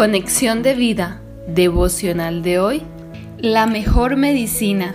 Conexión 0.00 0.62
de 0.62 0.72
vida 0.72 1.20
devocional 1.46 2.42
de 2.42 2.58
hoy. 2.58 2.82
La 3.36 3.66
mejor 3.66 4.16
medicina. 4.16 4.94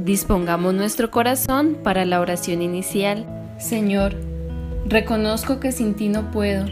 Dispongamos 0.00 0.74
nuestro 0.74 1.12
corazón 1.12 1.78
para 1.80 2.04
la 2.04 2.20
oración 2.20 2.60
inicial. 2.60 3.24
Señor, 3.58 4.16
reconozco 4.84 5.60
que 5.60 5.70
sin 5.70 5.94
ti 5.94 6.08
no 6.08 6.32
puedo, 6.32 6.64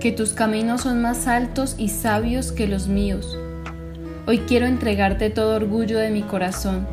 que 0.00 0.10
tus 0.10 0.32
caminos 0.32 0.80
son 0.80 1.00
más 1.00 1.28
altos 1.28 1.76
y 1.78 1.90
sabios 1.90 2.50
que 2.50 2.66
los 2.66 2.88
míos. 2.88 3.38
Hoy 4.26 4.38
quiero 4.38 4.66
entregarte 4.66 5.30
todo 5.30 5.54
orgullo 5.54 5.96
de 5.96 6.10
mi 6.10 6.22
corazón. 6.22 6.88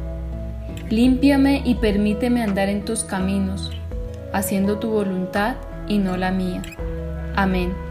Límpiame 0.91 1.63
y 1.65 1.73
permíteme 1.73 2.43
andar 2.43 2.69
en 2.69 2.85
tus 2.85 3.03
caminos, 3.03 3.71
haciendo 4.31 4.77
tu 4.77 4.91
voluntad 4.91 5.55
y 5.87 5.97
no 5.97 6.17
la 6.17 6.29
mía. 6.29 6.61
Amén. 7.35 7.86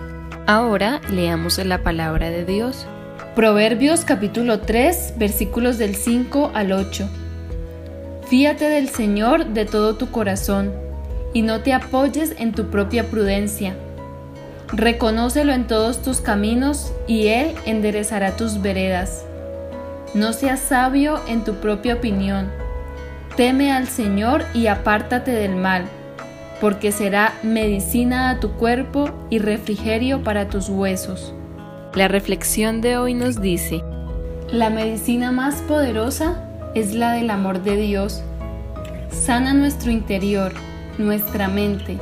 Ahora 0.47 1.01
leamos 1.11 1.59
la 1.59 1.83
palabra 1.83 2.31
de 2.31 2.45
Dios. 2.45 2.87
Proverbios 3.35 4.05
capítulo 4.05 4.61
3 4.61 5.15
versículos 5.19 5.77
del 5.79 5.95
5 5.97 6.53
al 6.55 6.73
8. 6.73 7.09
Fíate 8.29 8.69
del 8.69 8.89
Señor 8.89 9.47
de 9.47 9.65
todo 9.65 9.97
tu 9.97 10.11
corazón 10.11 10.73
y 11.33 11.43
no 11.43 11.61
te 11.61 11.73
apoyes 11.73 12.35
en 12.39 12.53
tu 12.53 12.71
propia 12.71 13.11
prudencia. 13.11 13.75
Reconócelo 14.73 15.53
en 15.53 15.67
todos 15.67 16.03
tus 16.03 16.21
caminos 16.21 16.93
y 17.07 17.27
Él 17.27 17.55
enderezará 17.67 18.37
tus 18.37 18.63
veredas. 18.63 19.25
No 20.15 20.33
seas 20.33 20.61
sabio 20.61 21.21
en 21.29 21.45
tu 21.45 21.55
propia 21.57 21.95
opinión. 21.95 22.51
Teme 23.37 23.73
al 23.73 23.87
Señor 23.87 24.45
y 24.55 24.69
apártate 24.69 25.33
del 25.33 25.57
mal 25.57 25.85
porque 26.61 26.93
será 26.93 27.35
medicina 27.43 28.31
a 28.31 28.41
tu 28.41 28.53
cuerpo 28.53 29.11
y 29.31 29.39
refrigerio 29.39 30.23
para 30.23 30.49
tus 30.49 30.69
huesos. 30.69 31.35
La 31.95 32.09
reflexión 32.09 32.81
de 32.81 32.99
hoy 32.99 33.15
nos 33.15 33.41
dice, 33.41 33.83
la 34.51 34.71
medicina 34.71 35.33
más 35.33 35.57
poderosa 35.63 36.43
es 36.75 36.95
la 36.95 37.13
del 37.13 37.31
amor 37.31 37.63
de 37.63 37.77
Dios. 37.77 38.23
Sana 39.11 39.55
nuestro 39.55 39.91
interior, 39.91 40.53
nuestra 40.99 41.49
mente 41.49 41.99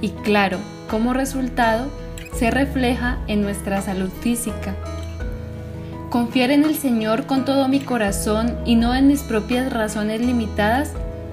y 0.00 0.10
claro, 0.10 0.58
como 0.90 1.12
resultado, 1.12 1.86
se 2.34 2.50
refleja 2.50 3.18
en 3.28 3.42
nuestra 3.42 3.80
salud 3.82 4.10
física. 4.20 4.74
Confiar 6.10 6.50
en 6.50 6.64
el 6.64 6.74
Señor 6.74 7.26
con 7.26 7.44
todo 7.44 7.68
mi 7.68 7.80
corazón 7.80 8.58
y 8.66 8.74
no 8.74 8.94
en 8.94 9.06
mis 9.06 9.22
propias 9.22 9.72
razones 9.72 10.20
limitadas 10.20 10.92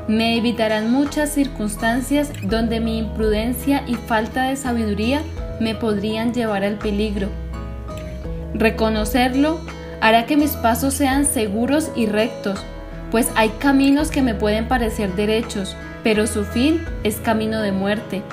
me 0.10 0.36
evitarán 0.36 0.92
muchas 0.92 1.30
circunstancias 1.30 2.32
donde 2.42 2.80
mi 2.80 2.98
imprudencia 2.98 3.84
y 3.86 3.94
falta 3.94 4.46
de 4.46 4.56
sabiduría 4.56 5.22
me 5.60 5.76
podrían 5.76 6.34
llevar 6.34 6.64
al 6.64 6.80
peligro. 6.80 7.28
Reconocerlo 8.56 9.60
hará 10.02 10.26
que 10.26 10.36
mis 10.36 10.54
pasos 10.54 10.96
sean 10.96 11.28
seguros 11.28 11.92
y 11.96 12.08
rectos, 12.08 12.60
pues 13.12 13.30
hay 13.36 13.50
caminos 13.60 14.10
que 14.10 14.24
me 14.24 14.34
pueden 14.34 14.68
parecer 14.68 15.14
derechos, 15.14 15.76
pero 16.04 16.26
su 16.26 16.44
fin 16.44 16.84
es 17.04 17.18
camino 17.18 17.62
de 17.62 17.72
muerte. 17.72 18.24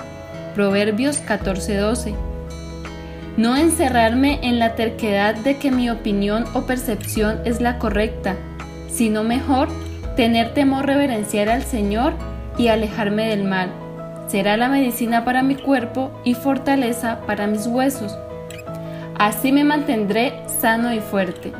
Proverbios 0.54 1.18
14:12. 1.18 2.14
No 3.36 3.54
encerrarme 3.54 4.38
en 4.42 4.58
la 4.58 4.76
terquedad 4.76 5.34
de 5.34 5.58
que 5.58 5.70
mi 5.70 5.90
opinión 5.90 6.46
o 6.54 6.62
percepción 6.62 7.38
es 7.44 7.60
la 7.60 7.78
correcta, 7.78 8.36
sino 8.88 9.24
mejor 9.24 9.68
Tener 10.16 10.52
temor 10.54 10.86
reverenciar 10.86 11.50
al 11.50 11.62
Señor 11.62 12.14
y 12.56 12.68
alejarme 12.68 13.28
del 13.28 13.44
mal. 13.44 13.68
Será 14.28 14.56
la 14.56 14.70
medicina 14.70 15.26
para 15.26 15.42
mi 15.42 15.56
cuerpo 15.56 16.10
y 16.24 16.32
fortaleza 16.32 17.20
para 17.26 17.46
mis 17.46 17.66
huesos. 17.66 18.16
Así 19.18 19.52
me 19.52 19.62
mantendré 19.62 20.32
sano 20.46 20.94
y 20.94 21.00
fuerte, 21.00 21.52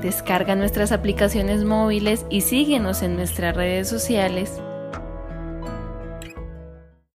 Descarga 0.01 0.55
nuestras 0.55 0.93
aplicaciones 0.93 1.65
móviles 1.65 2.25
y 2.31 2.41
síguenos 2.41 3.03
en 3.03 3.17
nuestras 3.17 3.55
redes 3.55 3.87
sociales 3.87 4.63